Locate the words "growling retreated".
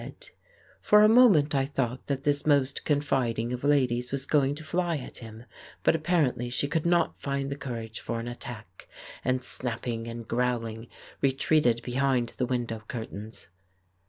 10.27-11.83